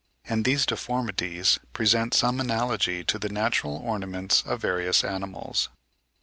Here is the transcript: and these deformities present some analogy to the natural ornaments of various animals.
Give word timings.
and 0.25 0.45
these 0.45 0.65
deformities 0.65 1.59
present 1.73 2.15
some 2.15 2.39
analogy 2.39 3.03
to 3.03 3.19
the 3.19 3.29
natural 3.29 3.75
ornaments 3.77 4.41
of 4.47 4.59
various 4.59 5.03
animals. 5.03 5.69